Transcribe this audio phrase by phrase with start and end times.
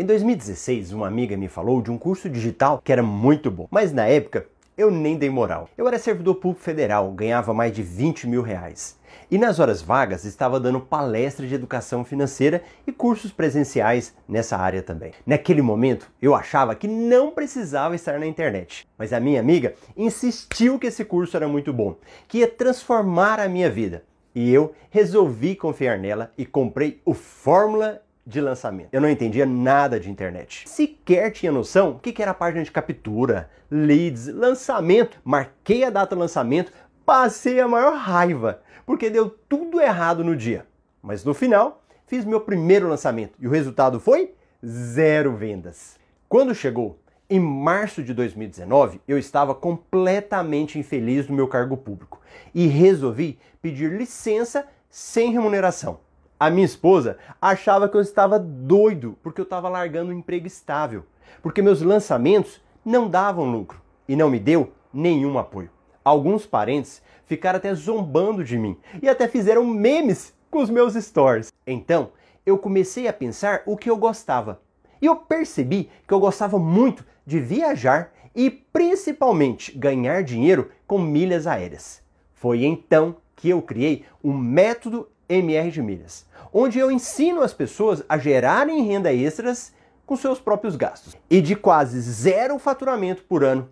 [0.00, 3.92] Em 2016, uma amiga me falou de um curso digital que era muito bom, mas
[3.92, 5.68] na época eu nem dei moral.
[5.76, 8.96] Eu era servidor público federal, ganhava mais de 20 mil reais.
[9.28, 14.84] E nas horas vagas estava dando palestra de educação financeira e cursos presenciais nessa área
[14.84, 15.10] também.
[15.26, 20.78] Naquele momento eu achava que não precisava estar na internet, mas a minha amiga insistiu
[20.78, 21.96] que esse curso era muito bom,
[22.28, 24.04] que ia transformar a minha vida.
[24.32, 28.90] E eu resolvi confiar nela e comprei o Fórmula de lançamento.
[28.92, 30.68] Eu não entendia nada de internet.
[30.68, 35.18] Sequer tinha noção o que era a página de captura, leads, lançamento.
[35.24, 36.70] Marquei a data do lançamento,
[37.06, 40.66] passei a maior raiva, porque deu tudo errado no dia.
[41.02, 45.96] Mas no final, fiz meu primeiro lançamento e o resultado foi zero vendas.
[46.28, 46.98] Quando chegou
[47.30, 52.20] em março de 2019, eu estava completamente infeliz no meu cargo público
[52.54, 56.00] e resolvi pedir licença sem remuneração.
[56.40, 61.04] A minha esposa achava que eu estava doido porque eu estava largando um emprego estável,
[61.42, 65.68] porque meus lançamentos não davam lucro e não me deu nenhum apoio.
[66.04, 71.52] Alguns parentes ficaram até zombando de mim e até fizeram memes com os meus stories.
[71.66, 72.10] Então,
[72.46, 74.60] eu comecei a pensar o que eu gostava.
[75.02, 81.48] E eu percebi que eu gostava muito de viajar e principalmente ganhar dinheiro com milhas
[81.48, 82.00] aéreas.
[82.32, 88.02] Foi então que eu criei um método MR de milhas, onde eu ensino as pessoas
[88.08, 89.72] a gerarem renda extras
[90.06, 91.16] com seus próprios gastos.
[91.28, 93.68] E de quase zero faturamento por ano,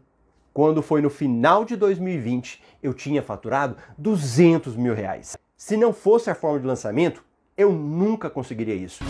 [0.53, 5.37] quando foi no final de 2020, eu tinha faturado 200 mil reais.
[5.57, 7.25] Se não fosse a forma de lançamento,
[7.57, 9.03] eu nunca conseguiria isso.